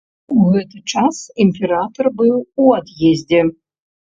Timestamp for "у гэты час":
0.35-1.19